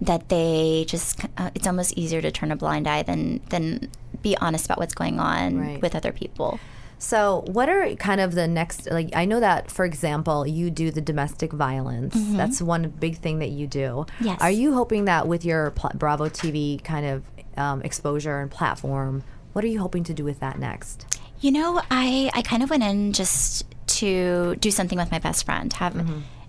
[0.00, 1.24] That they just.
[1.36, 3.90] Uh, it's almost easier to turn a blind eye than than
[4.22, 5.82] be honest about what's going on Right.
[5.82, 6.60] with other people.
[6.98, 8.90] So, what are kind of the next?
[8.90, 12.14] Like, I know that, for example, you do the domestic violence.
[12.40, 13.88] That's one big thing that you do.
[14.06, 14.24] Mm-hmm.
[14.24, 14.40] Yes.
[14.40, 17.22] Are you hoping that with your Bravo TV kind of
[17.58, 21.15] um, exposure and platform, what are you hoping to do with that next?
[21.40, 23.64] You know, I I kind of went in just
[24.00, 25.94] to do something with my best friend, have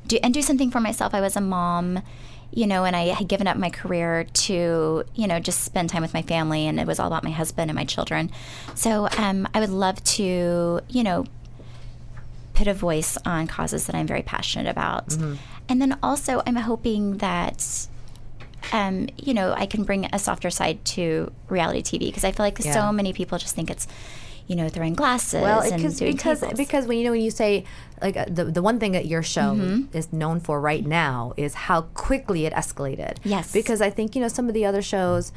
[0.08, 1.14] do and do something for myself.
[1.14, 2.02] I was a mom,
[2.52, 6.02] you know, and I had given up my career to you know just spend time
[6.02, 8.32] with my family, and it was all about my husband and my children.
[8.76, 11.26] So um, I would love to, you know,
[12.54, 15.16] put a voice on causes that I'm very passionate about,
[15.70, 17.88] and then also I'm hoping that.
[18.74, 22.46] Um, you know, I can bring a softer side to reality TV because I feel
[22.46, 22.74] like Yeah.
[22.74, 23.88] so many people just think it's,
[24.48, 26.58] you know, throwing glasses Well, and because doing because tables.
[26.58, 27.66] because when you know when you say
[28.02, 29.96] like uh, the the one thing that your show Mm-hmm.
[29.98, 33.18] is known for right now is how quickly it escalated.
[33.24, 33.52] Yes.
[33.52, 35.32] Because I think you know some of the other shows,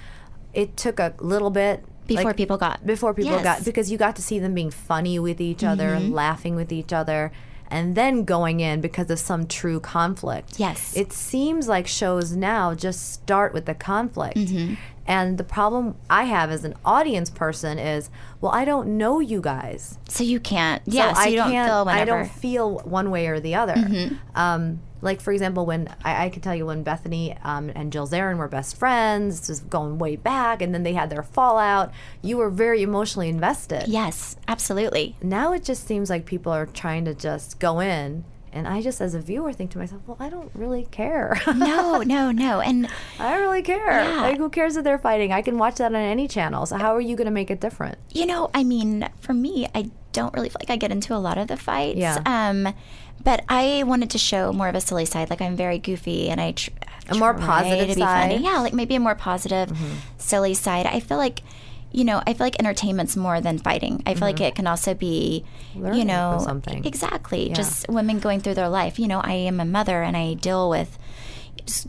[0.54, 3.38] it took a little bit Before like, people got- before people Yes.
[3.44, 3.58] Mm-hmm.
[3.58, 6.70] got because you got to see them being funny with each other and laughing with
[6.72, 7.30] each other.
[7.72, 10.58] And then going in because of some true conflict.
[10.58, 10.96] Yes.
[10.96, 14.36] It seems like shows now just start with the conflict.
[14.36, 14.74] Mm-hmm.
[15.10, 19.40] And the problem I have as an audience person is, well, I don't know you
[19.40, 19.98] guys.
[20.08, 23.26] so you can't, So yeah, so I you don't feel I don't feel one way
[23.26, 23.74] or the other.
[23.74, 24.14] Mm-hmm.
[24.36, 28.06] Um, like for example, when I, I can tell you when Bethenny um, and Jill
[28.06, 31.90] Zarin were best friends, this is going way back, and then they had their fallout.
[32.22, 33.88] You were very emotionally invested.
[33.88, 35.16] Yes, absolutely.
[35.20, 38.24] Now it just seems like people are trying to just go in.
[38.52, 41.40] And I just, as a viewer, think to myself, well, I don't really care.
[41.46, 42.60] No, no, no.
[42.60, 44.02] And I don't really care.
[44.02, 44.22] Yeah.
[44.22, 45.32] Like, who cares if they're fighting?
[45.32, 46.66] I can watch that on any channel.
[46.66, 47.98] So, how are you going to make it different?
[48.12, 51.18] you know, I mean, for me, I don't really feel like I get into a
[51.18, 51.98] lot of the fights.
[51.98, 52.18] Yeah.
[52.26, 52.74] Um,
[53.22, 55.30] but I wanted to show more of a silly side.
[55.30, 56.70] Like I'm very goofy, and I tr-
[57.10, 58.30] A more positive to be side?
[58.32, 58.42] funny.
[58.44, 59.70] Yeah, like maybe a more positive,
[60.18, 60.86] silly side.
[60.86, 61.42] I feel like.
[61.92, 64.02] You know, I feel like entertainment's more than fighting.
[64.06, 64.44] I feel like mm-hmm.
[64.44, 66.84] it can also be, you know, something.
[66.84, 68.98] exactly, just women going through their life.
[68.98, 70.98] You know, I am a mother and I deal with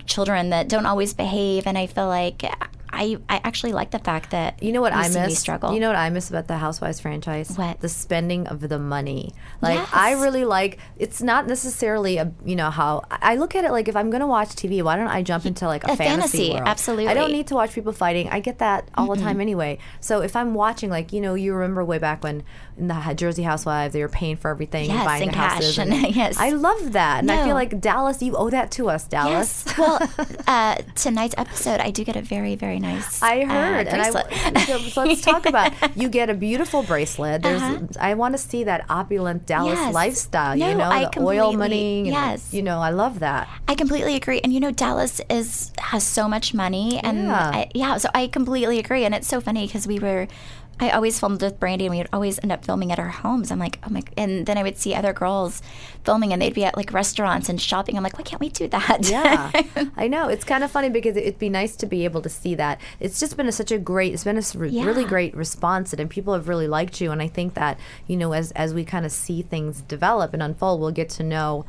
[0.05, 2.43] children that don't always behave, and I feel like
[2.93, 5.39] I, I actually like the fact that You know what I miss?
[5.39, 5.73] struggle.
[5.73, 7.55] You know what I miss about the Housewives franchise?
[7.57, 7.79] What?
[7.81, 9.33] The spending of the money.
[9.61, 9.89] Like Yes.
[9.93, 10.77] I really like.
[10.97, 13.71] It's not necessarily a you know how I look at it.
[13.71, 16.51] Like if I'm gonna watch TV, why don't I jump into like a, A fantasy,
[16.51, 16.67] world?
[16.67, 18.29] I don't need to watch people fighting.
[18.29, 19.77] I get that all the time anyway.
[19.99, 22.43] So if I'm watching, like you know, you remember way back when
[22.77, 25.77] in the Jersey Housewives, they were paying for everything, Yes, buying in the cash, houses.
[25.77, 26.37] and- yes.
[26.37, 29.63] I love that, and I feel like Dallas, you owe that to us, Dallas.
[29.67, 29.77] Yes.
[29.77, 30.09] Well,
[30.47, 33.21] uh, tonight's episode, I do get a very, very nice.
[33.21, 34.01] I uh, heard, and.
[34.01, 35.71] I, so, let's talk about.
[35.95, 37.41] You get a beautiful bracelet.
[37.43, 37.79] There's, Uh-huh.
[37.99, 39.93] I want to see that opulent Dallas Yes.
[39.93, 40.57] lifestyle.
[40.57, 41.99] No, you know, I the oil money.
[41.99, 42.53] and, yes.
[42.53, 43.47] you know, I love that.
[43.67, 44.39] I completely agree.
[44.43, 47.51] And you know, Dallas is has so much money, and Yeah.
[47.53, 49.05] I, yeah, so I completely agree.
[49.05, 50.27] And it's so funny because we were.
[50.81, 53.51] I always filmed with Brandi, and we would always end up filming at our homes.
[53.51, 54.01] I'm like, oh my!
[54.17, 55.61] And then I would see other girls
[56.03, 57.95] filming, and they'd be at like restaurants and shopping.
[57.95, 59.07] I'm like, why can't we do that?
[59.07, 59.51] Yeah,
[59.95, 60.27] I know.
[60.27, 62.81] It's kind of funny because it'd be nice to be able to see that.
[62.99, 64.85] It's just been a, such a great, It's been a re- Yeah.
[64.85, 67.11] really great response, and people have really liked you.
[67.11, 70.41] And I think that you know, as as we kind of see things develop and
[70.41, 71.63] unfold, we'll get to know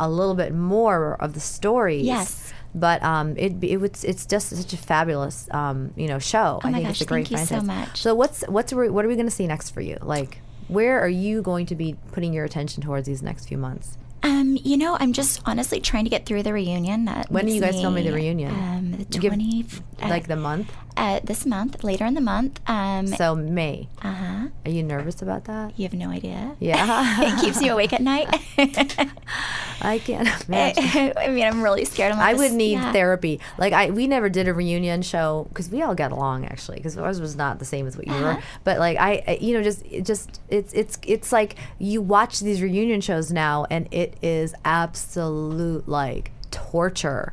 [0.00, 2.04] a little bit more of the stories.
[2.04, 2.52] Yes.
[2.74, 6.60] But um, it it was it's just such a fabulous um, you know show.
[6.62, 8.02] I Oh my think gosh, it's a great thank you so much.
[8.02, 9.96] So what's what's what are we going to see next for you?
[10.02, 13.96] Like, where are you going to be putting your attention towards these next few months?
[14.22, 17.04] Um, you know, I'm just honestly trying to get through the reunion.
[17.06, 18.50] That When are you guys filming the me, reunion?
[18.52, 19.64] Um, the twenty,
[20.02, 20.72] uh, like the month?
[20.98, 22.60] Uh, this month, later in the month.
[22.68, 23.88] Um, So May.
[24.02, 24.46] uh huh.
[24.66, 25.78] Are you nervous about that?
[25.78, 26.56] You have no idea.
[26.60, 28.28] Yeah, it keeps you awake at night.
[29.80, 31.12] I can't imagine.
[31.16, 32.12] I mean, I'm really scared.
[32.12, 32.92] I'm like I would need yeah.
[32.92, 33.40] therapy.
[33.58, 36.78] Like I, we never did a reunion show because we all got along actually.
[36.78, 38.36] Because ours was not the same as what you Uh-huh.
[38.36, 38.42] were.
[38.64, 42.40] But like I, I- you know, just it just it's it's it's like you watch
[42.40, 47.32] these reunion shows now, and it is absolute like torture.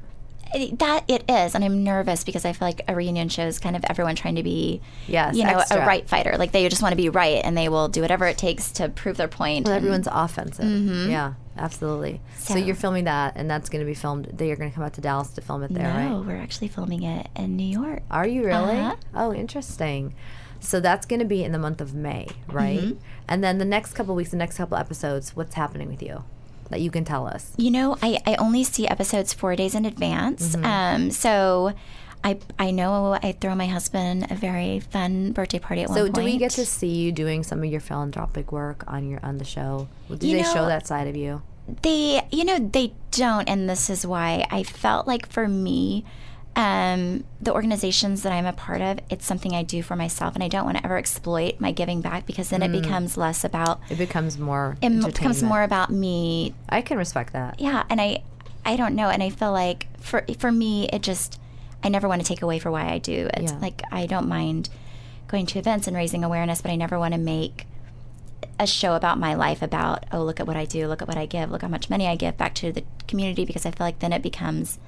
[0.79, 3.75] That it is, and I'm nervous because I feel like a reunion show is kind
[3.75, 5.81] of everyone trying to be, Yes, you know, extra.
[5.81, 6.37] a right fighter.
[6.37, 8.89] Like they just want to be right, and they will do whatever it takes to
[8.89, 9.65] prove their point.
[9.65, 11.09] Well, and- everyone's offensive.
[11.09, 12.21] Yeah, absolutely.
[12.37, 14.29] So, So- you're filming that, and that's going to be filmed.
[14.33, 16.25] They are going to come out to Dallas to film it there, no, right?
[16.25, 18.03] we're actually filming it in New York.
[18.09, 18.77] Are you really?
[18.77, 18.95] Uh-huh.
[19.13, 20.13] Oh, interesting.
[20.61, 22.79] So that's going to be in the month of May, right?
[22.79, 22.99] Mm-hmm.
[23.27, 26.23] And then the next couple weeks, the next couple episodes, what's happening with you
[26.69, 27.53] that you can tell us?
[27.57, 30.55] You know, I, I only see episodes four days in advance.
[30.55, 30.65] Mm-hmm.
[30.65, 31.73] Um, so
[32.23, 36.03] I I know I throw my husband a very fun birthday party at So one
[36.05, 36.15] point.
[36.15, 39.37] do we get to see you doing some of your philanthropic work on your on
[39.37, 39.87] the show?
[40.09, 41.41] Do You they show that side of you?
[41.81, 46.05] They, you know, they don't, and this is why I felt like for me,
[46.55, 50.43] um, the organizations that I'm a part of, it's something I do for myself, and
[50.43, 53.81] I don't want to ever exploit my giving back because then it becomes less about.
[53.89, 54.77] It becomes more.
[54.81, 55.47] It becomes Mm.
[55.47, 57.59] more about me I can respect that.
[57.59, 58.23] yeah and i
[58.65, 61.39] i don't know and i feel like for for me it just
[61.83, 63.59] i never want to take away for why i do it's Yeah.
[63.59, 64.69] like i don't mind
[65.27, 67.67] going to events and raising awareness but i never want to make
[68.59, 71.17] a show about my life about oh look at what i do look at what
[71.17, 73.85] i give look how much money i give back to the community because i feel
[73.85, 74.79] like then it becomes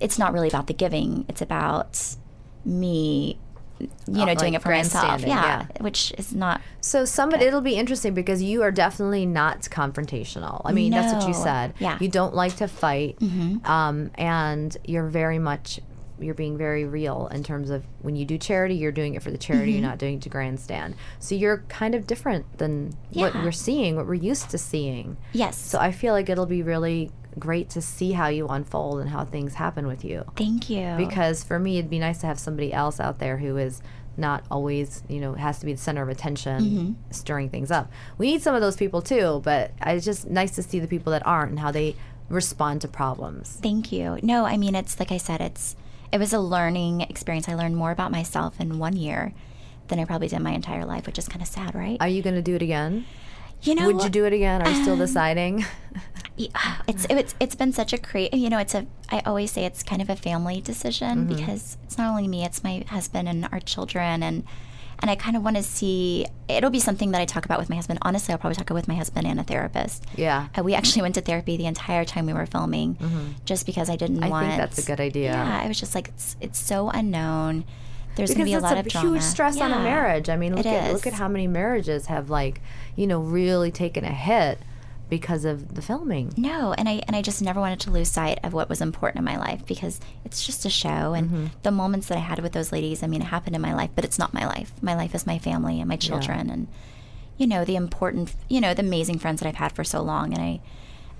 [0.00, 2.16] it's not really about the giving it's about
[2.64, 3.38] me
[3.80, 5.82] you know Oh, doing it for myself yeah, yeah.
[5.82, 10.62] which is not So somebody, it'll be interesting because you are definitely not confrontational.
[10.64, 11.74] I mean, that's what you said.
[11.78, 11.98] Yeah.
[12.00, 13.66] You don't like to fight, mm-hmm.
[13.66, 15.80] um, and you're very much
[16.20, 19.32] you're being very real in terms of when you do charity, you're doing it for
[19.32, 19.72] the charity.
[19.72, 20.94] You're not doing it to grandstand.
[21.18, 23.42] So you're kind of different than what Yeah.
[23.44, 25.16] we're seeing, what we're used to seeing.
[25.32, 29.10] yes So I feel like it'll be really great to see how you unfold and
[29.10, 32.38] how things happen with you thank you because for me it'd be nice to have
[32.38, 33.82] somebody else out there who is
[34.16, 36.92] not always you know has to be the center of attention Mm-hmm.
[37.10, 40.62] stirring things up we need some of those people too but it's just nice to
[40.62, 41.96] see the people that aren't and how they
[42.28, 44.18] respond to problems Thank you.
[44.22, 45.76] No, I mean it's like I said, it's
[46.10, 47.48] it was a learning experience.
[47.48, 49.34] I learned more about myself in one year
[49.88, 51.98] than I probably did my entire life, which is kind of sad, right?
[52.00, 53.04] are you going to do it again
[53.64, 55.64] you know, would you do it again are you still um, deciding
[56.36, 56.48] Yeah,
[56.88, 59.82] it's it's it's been such a great you know it's a I always say it's
[59.82, 61.36] kind of a family decision Mm-hmm.
[61.36, 64.44] because it's not only me it's my husband and our children and
[65.00, 67.68] and I kind of want to see it'll be something that I talk about with
[67.70, 70.48] my husband honestly I'll probably talk about with my husband and a therapist Yeah.
[70.58, 72.96] uh, we actually went to therapy the entire time we were filming
[73.44, 74.32] just because I didn't Mm-hmm.
[74.32, 75.30] I think that's a good idea.
[75.32, 77.64] yeah I was just like it's, it's so unknown
[78.16, 80.28] there's because gonna be a lot a of drama huge stress on a marriage.
[80.28, 80.94] I mean, look it at is.
[80.94, 82.60] look at how many marriages have like,
[82.96, 84.58] you know, really taken a hit
[85.10, 86.32] because of the filming.
[86.36, 89.18] No, and I and I just never wanted to lose sight of what was important
[89.18, 91.46] in my life because it's just a show and Mm-hmm.
[91.62, 93.90] the moments that I had with those ladies, I mean, it happened in my life,
[93.94, 94.72] but it's not my life.
[94.80, 96.68] My life is my family and my children and
[97.36, 100.32] you know, the important, you know, the amazing friends that I've had for so long
[100.32, 100.60] and I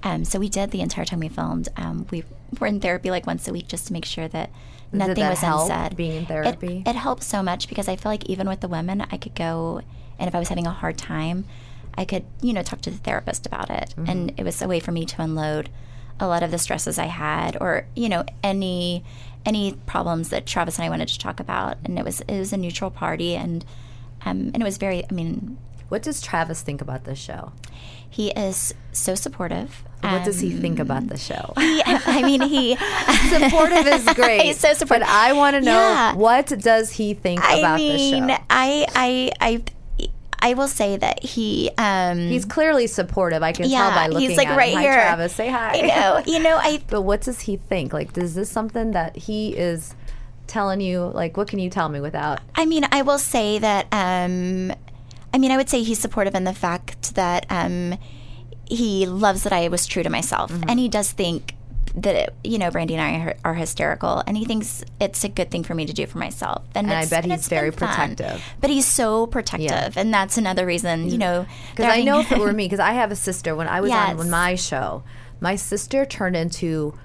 [0.09, 1.69] um so we did the entire time we filmed.
[1.77, 2.25] Um we
[2.61, 4.51] were in therapy like once a week just to make sure that
[4.95, 5.97] nothing was help, unsaid.
[5.97, 6.83] being in It- therapy?
[6.87, 9.83] It, helps so much because I feel like even with the women, I could go
[10.19, 11.45] and if I was having a hard time,
[11.97, 13.95] I could, you know, talk to the therapist about it.
[13.97, 14.09] Mm-hmm.
[14.09, 15.69] And it was a way for me to unload
[16.21, 19.05] a lot of the stresses I had or, you know, any
[19.47, 21.77] any problems that Travis and I wanted to talk about.
[21.85, 23.65] And it was it was a neutral party and
[24.25, 27.53] um, and it was very I mean, What does Travis think about this show?
[28.15, 29.83] He is so supportive.
[30.03, 31.55] What does he think Um, about the show?
[31.57, 32.77] he- I mean, he
[33.35, 34.43] supportive is great.
[34.43, 35.07] He's so supportive.
[35.07, 36.15] But I want to know Yeah.
[36.15, 38.17] what does he think I about mean, the show?
[38.17, 39.63] I mean I I
[40.51, 43.43] I will say that he um He's clearly supportive.
[43.43, 44.81] I can yeah, tell by looking he's like at right him.
[44.81, 44.93] here.
[44.93, 45.33] Hi, Travis.
[45.35, 45.79] Say hi.
[45.79, 46.23] I know.
[46.27, 47.95] You know, I But what does he think?
[47.95, 49.95] Like, is this something that he is
[50.47, 51.01] telling you?
[51.01, 52.41] Like, what can you tell me without?
[52.55, 53.87] I mean, I will say that.
[53.91, 54.73] Um,
[55.35, 57.99] I mean, I would say he's supportive in the fact that um,
[58.67, 60.71] he loves that I was true to myself, Mm-hmm.
[60.71, 61.55] and he does think
[61.97, 65.29] that it, you know Brandi and I are, are hysterical, and he thinks it's a
[65.29, 66.65] good thing for me to do for myself.
[66.75, 67.89] And, And I bet and he's very fun.
[68.17, 68.43] protective.
[68.61, 71.09] But he's so protective, and that's another reason.
[71.11, 73.55] You know, Because I know if it were me, because I have a sister.
[73.55, 74.19] When I was Yes.
[74.19, 75.05] on my show,
[75.41, 76.99] my sister turned into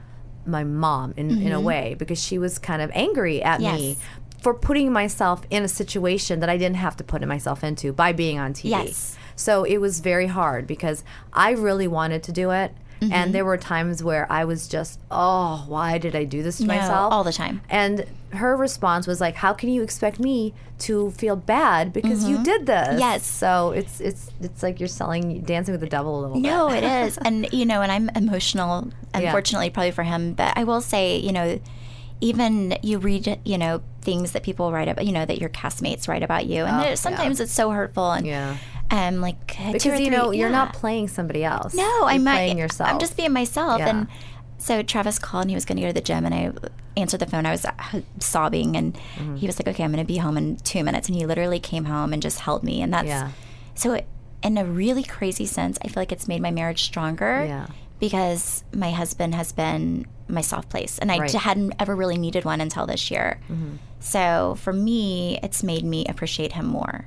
[0.45, 3.77] my mom in, in a way because she was kind of angry at me Mm-hmm.
[3.89, 3.97] Yes.
[4.41, 8.13] For putting myself in a situation that I didn't have to put myself into by
[8.13, 8.69] being on TV.
[8.69, 9.17] Yes.
[9.35, 12.73] So it was very hard because I really wanted to do it.
[13.01, 13.13] Mm-hmm.
[13.13, 16.65] And there were times where I was just, oh, why did I do this to
[16.65, 17.13] No, myself?
[17.13, 17.61] all the time.
[17.69, 22.43] And her response was like, "How can you expect me to feel bad because you
[22.43, 22.99] did this?" Mm-hmm.
[22.99, 23.25] Yes.
[23.25, 26.81] So it's it's it's like you're selling dancing with the devil a little No, bit.
[26.83, 27.17] No, it is.
[27.19, 30.33] And, you know, and I'm emotional, unfortunately, probably for him.
[30.33, 31.59] But I will say, you know,
[32.21, 36.07] even you read, you know, things that people write about, you know, that your castmates
[36.07, 36.65] write about you.
[36.65, 38.11] And there's- sometimes it's so hurtful.
[38.11, 38.55] And, Yeah.
[38.91, 41.73] um, like, uh, two you three- know you're not playing somebody else.
[41.73, 42.89] No, you're I'm playing yourself.
[42.89, 43.79] I'm just being myself.
[43.79, 43.89] Yeah.
[43.89, 44.07] And
[44.57, 46.51] so Travis called and he was going to go to the gym, and I
[46.97, 47.45] answered the phone.
[47.45, 47.71] I was uh,
[48.19, 49.35] sobbing, and Mm-hmm.
[49.37, 51.59] he was like, "Okay, I'm going to be home in two minutes." And he literally
[51.59, 53.29] came home and just held me, and that's Yeah.
[53.75, 53.93] so.
[53.93, 54.07] It,
[54.41, 57.45] in a really crazy sense, I feel like it's made my marriage stronger.
[57.45, 57.65] Yeah.
[57.99, 61.29] Because my husband has been my soft place, and I Right.
[61.29, 61.37] Mm-hmm.
[61.39, 63.39] hadn't ever really needed one until this year.
[63.99, 67.05] So for me, it's made me appreciate him more.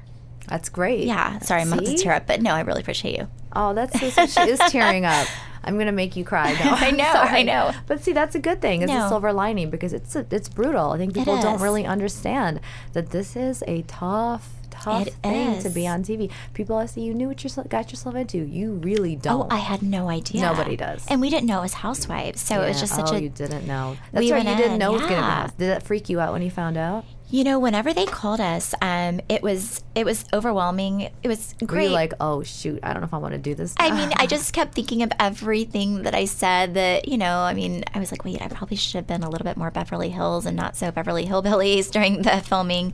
[0.49, 1.07] That's great.
[1.07, 1.39] Yeah.
[1.39, 3.29] Sorry, I'm about to tear up, but no, I really appreciate you.
[3.55, 5.27] Oh, that's so, she is tearing up.
[5.65, 6.53] I'm gonna make you cry.
[6.53, 7.29] No, I know, sorry.
[7.39, 7.73] I know.
[7.87, 8.83] But see, that's a good thing.
[8.83, 10.91] It's a silver lining because it's a, it's brutal.
[10.91, 12.61] I think people don't really understand
[12.93, 14.51] that this is a tough,
[14.83, 16.31] tough It thing to be on TV.
[16.55, 18.39] People ask you, you knew what you got yourself into.
[18.39, 19.53] You really oh, don't.
[19.53, 20.43] Oh, I had no idea.
[20.43, 21.07] Nobody does.
[21.09, 22.41] And we didn't know it was housewives.
[22.41, 23.97] So it was just such oh, a you didn't know.
[24.13, 24.47] That's We right.
[24.47, 25.21] You didn't in, know it was gonna be.
[25.21, 25.41] yeah.
[25.43, 25.53] house.
[25.53, 27.05] Did that freak you out when you found out?
[27.33, 31.11] You know, whenever they called us, um, it was it was overwhelming.
[31.23, 31.85] It was Were great.
[31.85, 33.75] you like, oh shoot, I don't know if I want to do this?
[33.79, 37.55] I mean, I just kept thinking of everything that I said that, you know, I
[37.55, 40.11] mean, I was like, wait, I probably should have been a little bit more Beverly
[40.11, 42.93] Hills and not so Beverly Hillbillies during the filming.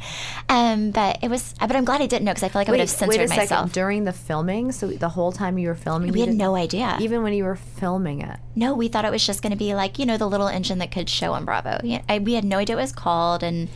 [0.49, 2.73] Um, but it was, but I'm glad I didn't know because I feel like I
[2.73, 3.43] would have censored wait a second.
[3.43, 3.73] myself.
[3.73, 6.97] During the filming, so the whole time you were filming, We had no idea.
[7.01, 9.75] Even when you were filming it, No, we thought it was just going to be
[9.75, 11.81] like, you know, the little engine that could show on Bravo.
[11.83, 13.43] Yeah, I, we had no idea what it was called.
[13.43, 13.69] And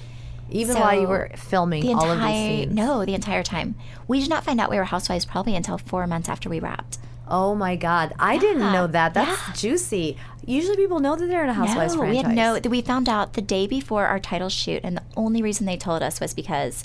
[0.52, 2.74] even while you were filming the all of these scenes.
[2.74, 3.74] no the entire time
[4.06, 6.98] we did not find out we were housewives probably until four months after we wrapped
[7.28, 9.14] Oh my God, I didn't know that.
[9.14, 9.54] That's yeah.
[9.54, 10.18] juicy.
[10.44, 12.26] Usually, people know that they're in a Housewives no, franchise.
[12.26, 15.40] we had no we found out the day before our title shoot and the only
[15.40, 16.84] reason they told us was because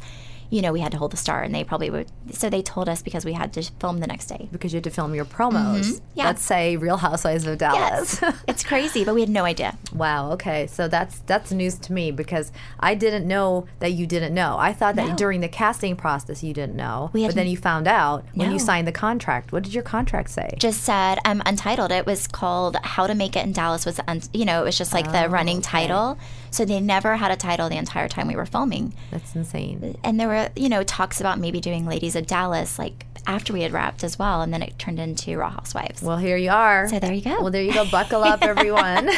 [0.50, 2.88] you know we had to hold the star and they probably would so they told
[2.90, 5.26] us because we had to film the next day because you had to film your
[5.26, 5.80] promos.
[5.82, 6.06] Mm-hmm.
[6.16, 6.26] Yeah.
[6.26, 8.22] Let's say Real Housewives of Dallas.
[8.22, 10.32] yes it's crazy but we had no idea Wow.
[10.34, 10.68] Okay.
[10.68, 14.58] So that's that's news to me because I didn't know that you didn't know.
[14.60, 15.16] I thought that No.
[15.16, 18.60] during the casting process you didn't know, We but then you found out when you
[18.60, 19.52] signed the contract.
[19.52, 20.50] What did your contract say?
[20.58, 24.22] just said um, untitled it was called how to make it in dallas was un-
[24.34, 26.18] you know it was just like Oh, the running title
[26.52, 29.98] so they never had a title the entire time we were filming That's insane.
[30.04, 33.62] and there were you know talks about maybe doing ladies of dallas like after we
[33.62, 36.02] had wrapped as well, and then it turned into Raw Housewives.
[36.02, 36.88] Well, here you are.
[36.88, 37.42] So there you go.
[37.42, 37.86] Well, there you go.
[37.90, 39.10] Buckle up, everyone.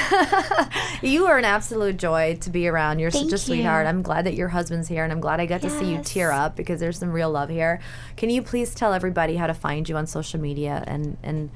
[1.04, 2.98] you are an absolute joy to be around.
[3.00, 3.86] You're Thank such a sweetheart.
[3.86, 3.90] you.
[3.90, 6.32] I'm glad that your husband's here, and I'm glad I got to see you tear
[6.32, 7.80] up because there's some real love here.
[8.18, 11.52] Can you please tell everybody how to find you on social media and and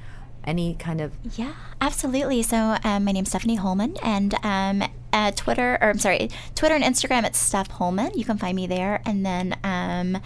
[0.46, 2.42] any kind of Yeah, absolutely.
[2.42, 6.82] So um, my name's Stephanie Hollman, and um, uh, Twitter, or I'm sorry, Twitter and
[6.84, 8.10] Instagram, it's Steph Hollman.
[8.14, 10.20] You can find me there, and then um,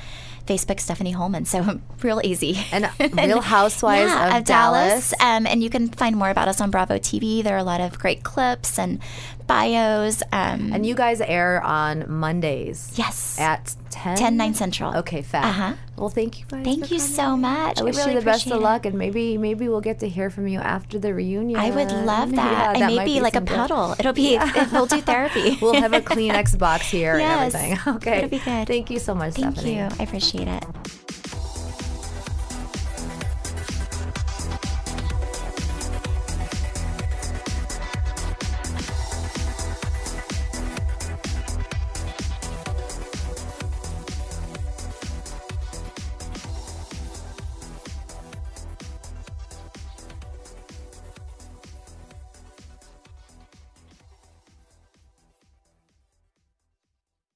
[0.49, 1.44] Facebook, Stephanie Hollman.
[1.46, 2.59] So real easy.
[2.72, 5.12] And Real Housewives yeah, of Dallas.
[5.20, 7.42] Um, and you can find more about us on Bravo TV.
[7.42, 9.01] There are a lot of great clips and
[9.46, 10.22] bios.
[10.32, 12.92] Um, and you guys air on Mondays.
[12.94, 14.16] yes, At 10?
[14.16, 14.96] 10, 9 Central.
[14.99, 15.44] Okay, fab.
[15.44, 15.72] Uh-huh.
[15.96, 16.64] Well, thank you guys.
[16.64, 17.78] Thank you so much.
[17.78, 20.09] I I wish really you the best of luck, and maybe maybe we'll get to
[20.09, 21.59] hear from you after the reunion.
[21.59, 22.53] I would love that.
[22.53, 23.96] Yeah, and that maybe be like a puddle.
[23.99, 25.59] It'll be, it, we'll do therapy.
[25.62, 27.94] We'll have a Kleenex box here Yes, and everything.
[27.96, 28.16] Okay.
[28.18, 28.68] it'll be good.
[28.68, 29.76] Thank you so much, Thank Stephanie.
[29.78, 29.88] you.
[29.99, 30.07] I
[30.39, 30.64] appreciate it.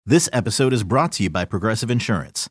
[0.04, 2.50] This episode is brought to you by Progressive Insurance.